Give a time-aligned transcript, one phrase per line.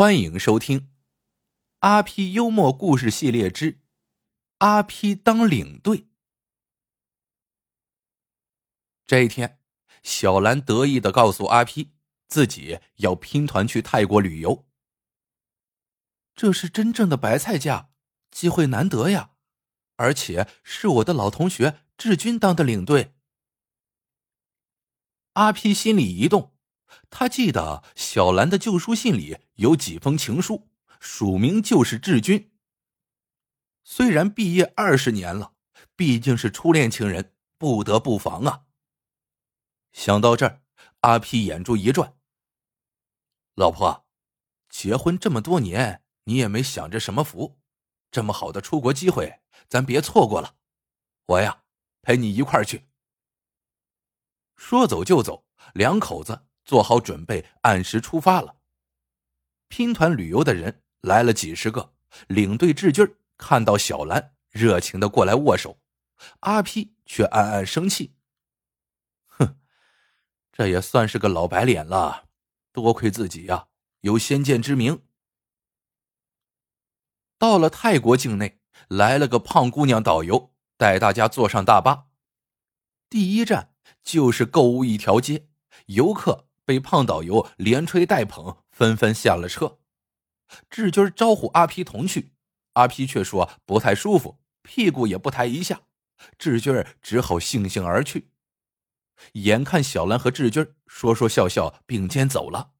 [0.00, 0.80] 欢迎收听
[1.80, 3.80] 《阿 P 幽默故事系列之
[4.58, 5.98] 阿 P 当领队》。
[9.08, 9.58] 这一天，
[10.04, 11.90] 小兰得意的告诉阿 P，
[12.28, 14.68] 自己要拼团去泰国旅游。
[16.36, 17.90] 这是真正的白菜价，
[18.30, 19.32] 机会难得呀！
[19.96, 23.16] 而且是我的老同学志军当的领队。
[25.32, 26.54] 阿 P 心里一动。
[27.10, 30.68] 他记得小兰的旧书信里有几封情书，
[31.00, 32.52] 署名就是志军。
[33.84, 35.54] 虽然毕业二十年了，
[35.96, 38.64] 毕竟是初恋情人，不得不防啊。
[39.92, 40.62] 想到这儿，
[41.00, 42.14] 阿皮眼珠一转
[43.56, 44.06] ：“老婆，
[44.68, 47.58] 结婚这么多年，你也没享着什么福，
[48.10, 50.56] 这么好的出国机会，咱别错过了。
[51.26, 51.62] 我呀，
[52.02, 52.88] 陪你一块儿去。”
[54.56, 56.47] 说走就走，两口子。
[56.68, 58.56] 做好准备，按时出发了。
[59.68, 61.94] 拼团旅游的人来了几十个，
[62.26, 65.80] 领队志军看到小兰，热情的过来握手，
[66.40, 68.14] 阿皮却暗暗生气。
[69.28, 69.58] 哼，
[70.52, 72.28] 这也算是个老白脸了，
[72.70, 73.68] 多亏自己呀
[74.02, 75.02] 有先见之明。
[77.38, 82.08] 到了泰国境内，来了个胖姑娘导游，带大家坐上大巴。
[83.08, 85.48] 第一站就是购物一条街，
[85.86, 86.47] 游客。
[86.68, 89.78] 被胖导游连吹带捧，纷纷下了车。
[90.68, 92.34] 志军招呼阿皮同去，
[92.74, 95.80] 阿皮却说不太舒服，屁股也不抬一下。
[96.36, 98.28] 志军只好悻悻而去。
[99.32, 102.72] 眼看小兰和志军说说笑笑并肩走了，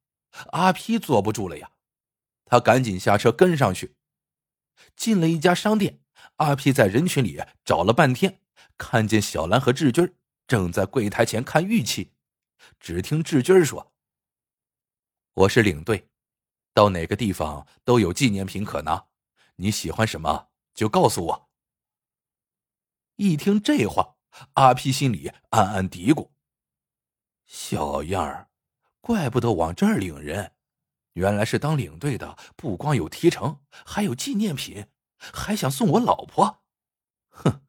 [0.51, 1.71] 阿皮坐不住了呀，
[2.45, 3.95] 他赶紧下车跟上去。
[4.95, 6.01] 进了一家商店，
[6.35, 8.39] 阿皮在人群里找了半天，
[8.77, 10.13] 看见小兰和志军
[10.45, 12.11] 正在柜台前看玉器。
[12.79, 13.93] 只听志军说
[15.33, 16.09] ：“我是领队，
[16.73, 19.07] 到哪个地方都有纪念品可拿，
[19.55, 21.49] 你喜欢什么就告诉我。”
[23.17, 24.15] 一听这话，
[24.53, 26.29] 阿皮心里暗暗嘀咕
[27.45, 28.49] ：“小样儿，
[29.01, 30.53] 怪不得往这儿领人，
[31.13, 36.63] 原来是当领队的，不光有提成，还有纪念品，还想送我老婆。
[37.29, 37.61] 哼，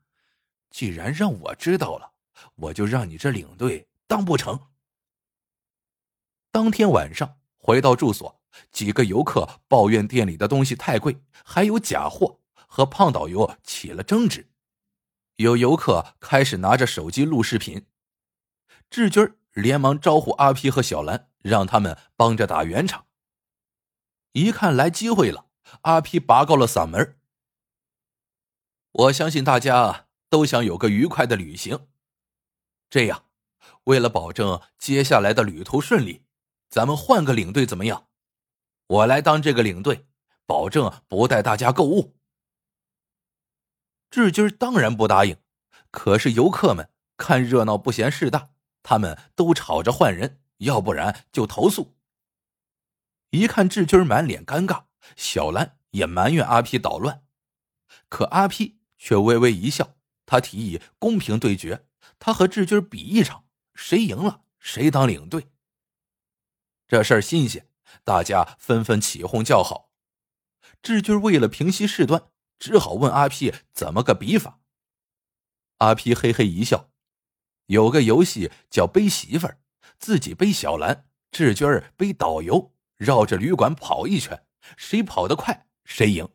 [0.71, 2.13] 既然让我知道了，
[2.55, 4.69] 我就让你这领队当不成。”
[6.53, 8.41] 当天晚上回到住所，
[8.73, 14.51] 几个游客抱怨店里的东西太贵，还有假货，和胖导游起了争执。
[15.37, 17.87] 有游客开始拿着手机录视频，
[18.91, 23.07] 志军连忙招呼阿皮和小兰，让他们帮着打圆场。
[24.33, 25.47] 一看来机会了，
[25.83, 27.17] 阿皮拔高了嗓门
[28.91, 31.87] ：“我相信大家都想有个愉快的旅行，
[32.91, 33.27] 这样，
[33.85, 36.25] 为了保证接下来的旅途顺利。”
[36.71, 38.07] 咱们换个领队怎么样？
[38.87, 40.07] 我来当这个领队，
[40.47, 42.17] 保证不带大家购物。
[44.09, 45.37] 志军当然不答应，
[45.91, 48.51] 可是游客们看热闹不嫌事大，
[48.85, 51.97] 他们都吵着换人，要不然就投诉。
[53.31, 54.85] 一看志军满脸尴尬，
[55.17, 57.25] 小兰也埋怨阿 P 捣乱，
[58.09, 61.87] 可阿 P 却微微一笑，他提议公平对决，
[62.21, 63.45] 他和志军比一场，
[63.75, 65.51] 谁赢了谁当领队。
[66.91, 67.69] 这事儿新鲜，
[68.03, 69.93] 大家纷纷起哄叫好。
[70.83, 72.21] 志军为了平息事端，
[72.59, 74.59] 只好问阿 P 怎么个比法。
[75.79, 76.91] 阿皮嘿嘿一笑
[77.67, 79.61] ：“有个游戏叫背媳妇儿，
[80.01, 81.65] 自己背小兰，志军
[81.97, 84.45] 背导游，绕着旅馆跑一圈，
[84.77, 86.29] 谁跑得快谁赢。”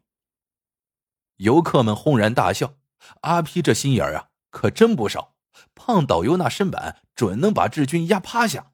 [1.36, 2.78] 游客们轰然大笑。
[3.24, 5.36] 阿皮这心眼啊，可真不少。
[5.74, 8.72] 胖导游那身板准能把志军压趴下。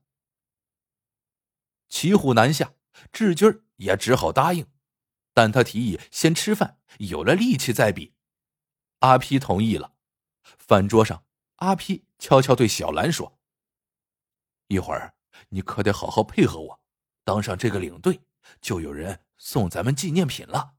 [1.91, 2.74] 骑虎难下，
[3.12, 4.66] 志军也只好答应，
[5.34, 8.16] 但他提议先吃饭，有了力气再比。
[9.00, 9.94] 阿皮同意了。
[10.57, 11.25] 饭桌上，
[11.57, 13.38] 阿皮悄悄对小兰说
[14.69, 15.16] ：“一会儿
[15.50, 16.84] 你可得好好配合我，
[17.25, 18.21] 当上这个领队，
[18.62, 20.75] 就有人送咱们纪念品了。”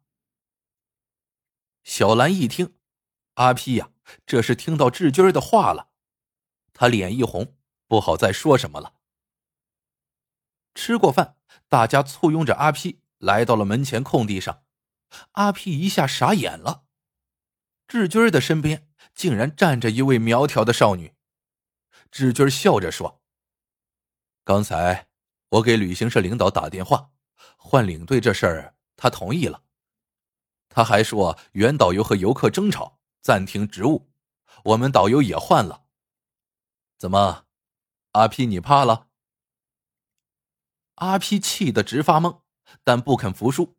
[1.85, 2.79] 小兰一听，
[3.35, 3.91] 阿皮呀，
[4.25, 5.91] 这是听到志军的话了，
[6.73, 8.95] 他脸一红，不好再说什么了。
[10.75, 11.37] 吃过饭，
[11.69, 14.63] 大家簇拥着阿皮来到了门前空地上。
[15.33, 16.85] 阿皮一下傻眼了，
[17.87, 21.15] 志军的身边竟然站着一位苗条的少女。
[22.11, 23.23] 志军笑着说
[24.45, 25.09] ：“刚才
[25.51, 27.11] 我给旅行社领导打电话，
[27.57, 29.65] 换领队这事儿他同意了。
[30.71, 34.11] 他还说原导游和游客争吵，暂停职务，
[34.65, 35.85] 我们导游也换了。
[36.97, 37.45] 怎么，
[38.13, 39.09] 阿皮你怕了？”
[40.97, 42.43] 阿皮气得直发懵，
[42.85, 43.77] 但不肯服输。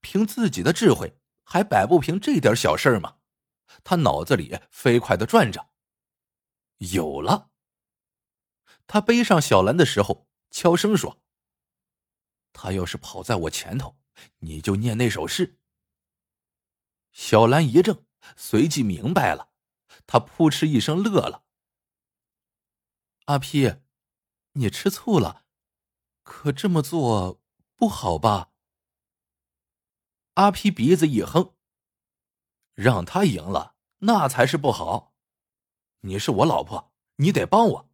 [0.00, 3.18] 凭自己的智慧，还摆不平这点小事吗？
[3.84, 5.70] 他脑子里飞快的转着。
[6.78, 7.50] 有了。
[8.86, 11.22] 他背上小兰的时候，悄声说
[12.52, 13.98] ：“他要是跑在我前头，
[14.38, 15.58] 你就念那首诗。”
[17.12, 18.04] 小兰一怔，
[18.36, 19.50] 随即明白了，
[20.06, 21.44] 他扑哧一声乐了。
[23.26, 23.76] 阿皮，
[24.52, 25.44] 你吃醋了，
[26.22, 27.40] 可这么做
[27.74, 28.50] 不好吧？
[30.34, 31.54] 阿皮鼻子一哼，
[32.74, 35.14] 让他赢了，那才是不好。
[36.00, 37.90] 你是我老婆，你得帮我。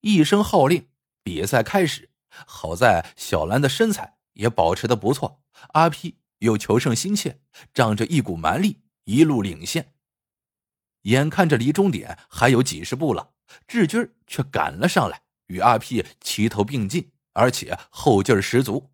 [0.00, 0.90] 一声号令，
[1.22, 2.10] 比赛开始。
[2.28, 5.42] 好在小兰的身材也保持的不错，
[5.74, 7.40] 阿皮又求胜心切，
[7.72, 9.94] 仗着一股蛮力，一路领先。
[11.02, 13.34] 眼看着离终点还有几十步了。
[13.68, 18.90] 志军却赶了上来，与阿 P 齐头并进，而且后劲十足。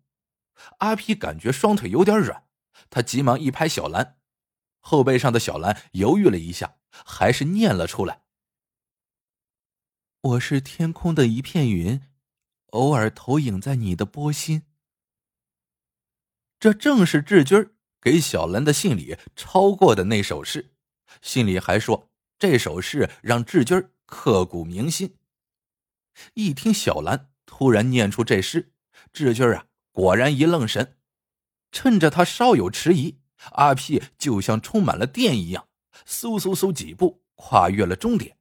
[0.79, 2.45] 阿 P 感觉双腿有点软，
[2.89, 4.17] 他急忙一拍小兰，
[4.79, 8.21] 后背上的小兰犹豫了一下，还是念了出来
[10.21, 12.01] ：“我是天空的一片云，
[12.67, 14.63] 偶尔投影在你的波心。”
[16.59, 20.75] 这正是志军给小兰的信里抄过的那首诗，
[21.21, 25.17] 信里还说这首诗让志军刻骨铭心。
[26.33, 28.73] 一听小兰突然念出这诗，
[29.13, 30.97] 志军啊，果然一愣神。
[31.71, 33.19] 趁着他稍有迟疑，
[33.53, 35.69] 阿皮就像充满了电一样，
[36.05, 38.37] 嗖嗖嗖几步跨越了终点。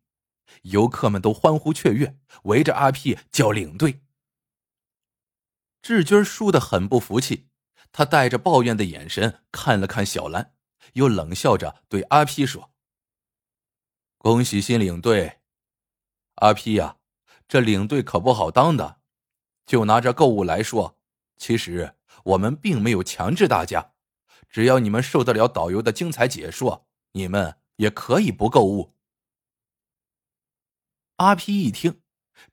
[0.63, 4.03] 游客们都欢呼雀跃，围着阿皮叫领队。
[5.81, 7.49] 志军输得很不服气，
[7.93, 10.55] 他带着抱怨的眼神看了看小兰，
[10.95, 12.73] 又冷笑着对阿皮说
[14.19, 15.41] ：“恭喜新领队。”
[16.37, 16.97] 阿皮呀，
[17.51, 19.01] 这领队可不好当的。
[19.67, 21.01] 就拿这购物来说，
[21.37, 23.95] 其实我们并没有强制大家，
[24.49, 28.95] 只要你们受得了导游的精彩解说，你们也可以不购物。
[31.17, 32.01] 阿皮一听，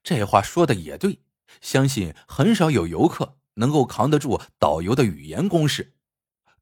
[0.01, 1.21] 这话说的也对，
[1.61, 5.93] 相信很少有游客能够扛得住导游的语言攻势。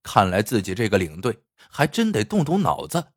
[0.04, 3.14] 看来自己这个领队还真得动动脑子。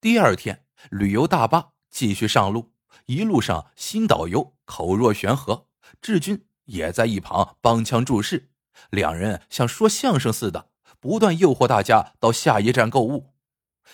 [0.00, 1.72] 第二天，旅游大巴。
[1.90, 2.71] 继续上路，
[3.06, 5.66] 一路上新导游口若悬河，
[6.00, 8.50] 志军也在一旁帮腔助势，
[8.90, 13.34] 两人像说相声似的，不断诱惑大家到下一站购物。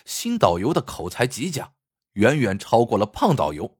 [0.04, 1.72] 新导游的口才极佳，
[2.12, 3.78] 远远超过了胖导游，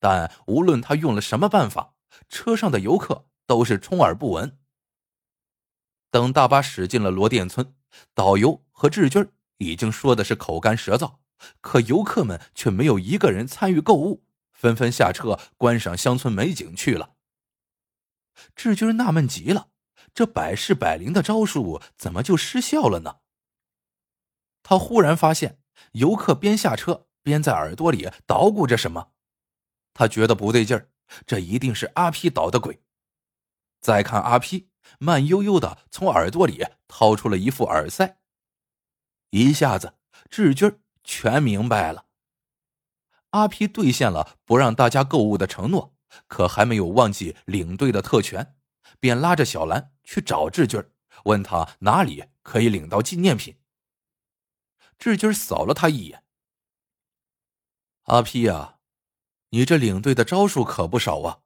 [0.00, 1.94] 但无论他用了什么办法，
[2.28, 4.58] 车上的游客都是充耳不闻。
[6.10, 7.74] 等大巴驶进了罗店村，
[8.14, 9.28] 导游和志军
[9.58, 11.16] 已经说的是口干舌燥。
[11.60, 14.24] 可游客们却没有一个人参与购物，
[14.64, 17.16] 纷纷下车观赏乡村美景去了。
[18.56, 19.68] 志军纳闷极了，
[20.14, 23.18] 这百试百灵的招数怎么就失效了呢？
[24.62, 25.60] 他忽然发现，
[25.92, 29.12] 游客边下车边在耳朵里捣鼓着什么，
[29.92, 30.88] 他觉得不对劲儿，
[31.26, 32.80] 这一定是阿皮捣的鬼。
[33.82, 38.16] 再看阿皮，慢悠悠的从耳朵里掏出了一副耳塞，
[39.28, 39.98] 一下子，
[40.30, 42.03] 志军全明白了。
[43.34, 45.96] 阿皮兑现了不让大家购物的承诺，
[46.28, 48.54] 可还没有忘记领队的特权，
[49.00, 50.80] 便拉着小兰去找志军，
[51.24, 53.58] 问他哪里可以领到纪念品。
[54.98, 56.22] 志军扫了他一眼
[58.06, 58.78] ：“阿皮呀，
[59.50, 61.40] 你这领队的招数可不少啊，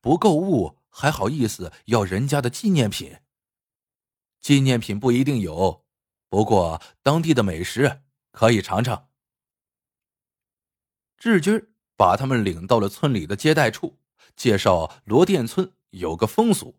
[0.00, 3.18] 不购物还好意思要人家的纪念品？
[4.40, 5.84] 纪念品不一定有，
[6.30, 8.00] 不过当地的美食。”
[8.32, 9.07] 可以尝尝。
[11.18, 11.60] 志军
[11.96, 13.98] 把他们领到了村里的接待处，
[14.36, 16.78] 介绍罗店村有个风俗，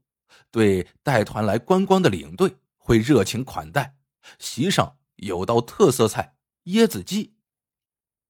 [0.50, 3.98] 对带团来观光的领队会热情款待。
[4.38, 7.36] 席上有道特色菜椰子鸡，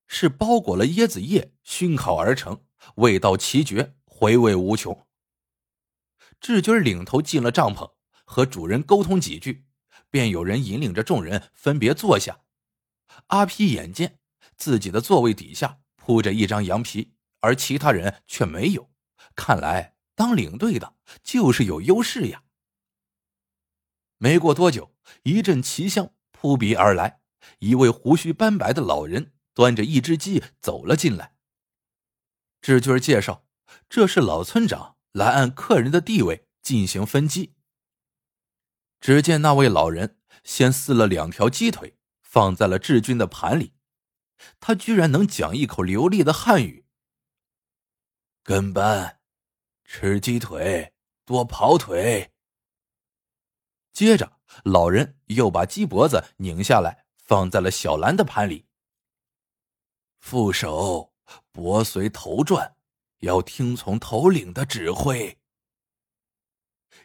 [0.07, 2.63] 是包裹了椰子叶熏烤而成，
[2.95, 5.05] 味道奇绝，回味无穷。
[6.39, 7.91] 志军领头进了帐篷，
[8.25, 9.67] 和主人沟通几句，
[10.09, 12.39] 便有人引领着众人分别坐下。
[13.27, 14.19] 阿皮眼见
[14.55, 18.89] 自己的座位底下铺着一张羊皮，而其他人却没有，
[19.35, 22.41] 看来当领队的就是有优势呀。
[24.17, 27.21] 没过多久，一阵奇香扑鼻而来，
[27.59, 31.35] 一位胡须斑白的老人端着一只鸡走了进来。
[32.59, 33.45] 志军介绍，
[33.87, 37.53] 这是老村长来按客人的地位进行分鸡。
[38.99, 41.97] 只见那位老人先撕了两条鸡腿。
[42.23, 43.73] 放在了志军的盘里，
[44.59, 46.85] 他居然能讲一口流利的汉语。
[48.43, 49.19] 跟班，
[49.83, 50.93] 吃鸡腿
[51.25, 52.31] 多跑腿。
[53.91, 58.65] 接着，老人又把鸡脖子拧下来，放在了小兰的盘里。
[60.19, 61.13] 副手
[61.51, 62.75] 脖随头转，
[63.19, 65.37] 要听从头领的指挥。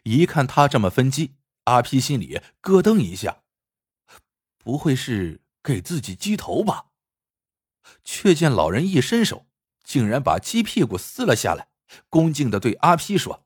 [0.03, 3.43] 一看他这么分鸡，阿皮心里咯噔一下，
[4.57, 6.91] 不会是给自己鸡头吧？
[8.03, 9.47] 却见老人一伸手，
[9.83, 11.67] 竟然把鸡屁股撕了下来，
[12.09, 13.45] 恭敬的对阿皮说：“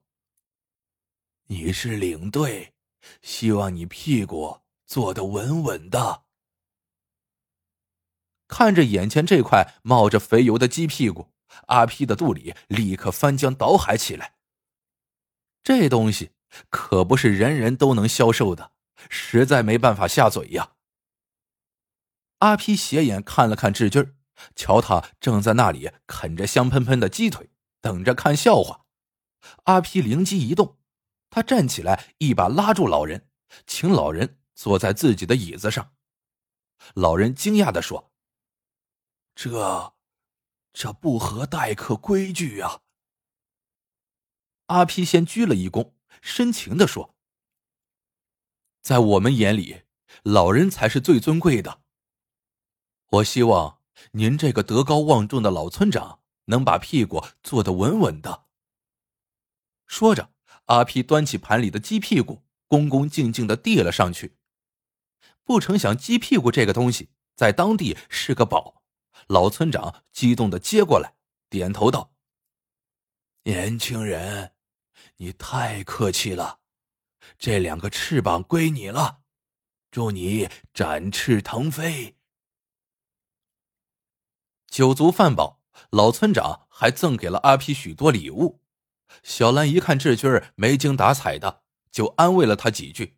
[1.48, 2.74] 你是领队。”
[3.22, 6.26] 希望你屁股坐得稳稳的。
[8.48, 11.32] 看着眼前这块冒着肥油的鸡屁股，
[11.68, 14.36] 阿皮的肚里立刻翻江倒海起来。
[15.64, 16.32] 这东西
[16.70, 18.74] 可不是人人都能消受的，
[19.10, 20.74] 实在没办法下嘴呀。
[22.40, 24.14] 阿皮斜眼看了看志军
[24.56, 27.50] 瞧他正在那里啃着香喷喷的鸡腿，
[27.82, 28.86] 等着看笑话。
[29.66, 30.78] 阿皮灵机一动。
[31.32, 33.30] 他站起来，一把拉住老人，
[33.68, 35.94] 请老人坐在自己的椅子上。
[36.96, 38.12] 老人惊讶的说
[39.36, 39.94] ：“这，
[40.74, 42.82] 这不合待客规矩啊！”
[44.68, 47.16] 阿皮先鞠了一躬，深情的说
[48.82, 49.84] ：“在我们眼里，
[50.24, 51.84] 老人才是最尊贵的。
[53.10, 53.79] 我希望
[54.12, 58.46] 您这个德高望重的老村长能把屁股坐得稳稳的。”
[59.88, 60.32] 说着。
[60.66, 64.38] 阿皮端起盘里的鸡屁股，恭恭敬敬的递了上去。
[65.44, 68.84] 不成想，鸡屁股这个东西在当地是个宝。
[69.26, 71.16] 老村长激动的接过来，
[71.50, 72.14] 点头道
[73.46, 74.54] ：“年轻人，
[75.18, 76.60] 你太客气了，
[77.40, 79.22] 这两个翅膀归你了，
[79.90, 82.16] 祝你展翅腾飞。”
[84.70, 88.62] 酒足饭饱，老村长还赠给了阿皮许多礼物。
[89.24, 93.18] 小兰一看志军没精打采的，就安慰了他几句：“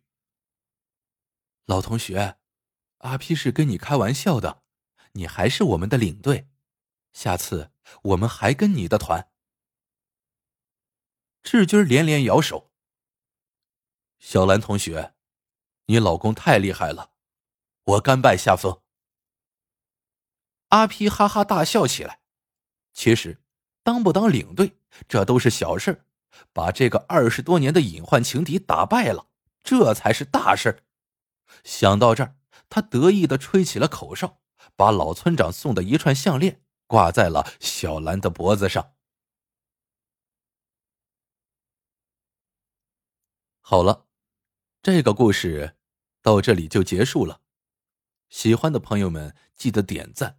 [1.66, 2.38] 老同学，
[2.98, 4.62] 阿皮是跟你开玩笑的，
[5.12, 6.48] 你还是我们的领队，
[7.12, 7.70] 下次
[8.02, 9.30] 我们还跟你的团。”
[11.44, 12.72] 志军连连摇手
[14.18, 15.14] ：“小兰同学，
[15.86, 17.12] 你老公太厉害了，
[17.84, 18.80] 我甘拜下风。”
[20.72, 22.20] 阿皮哈哈大笑起来，
[22.92, 23.38] 其实。
[23.84, 26.04] 当不当领队，这都是小事
[26.52, 29.26] 把这个二十多年的隐患情敌打败了，
[29.64, 30.84] 这才是大事
[31.64, 32.36] 想到这儿，
[32.70, 34.40] 他得意的吹起了口哨，
[34.76, 38.92] 把老村长送的一串项链挂在了小兰的脖子上。
[43.60, 44.06] 好了，
[44.80, 45.76] 这个故事
[46.22, 47.40] 到这里就结束了。
[48.28, 50.38] 喜欢的朋友们，记得点赞、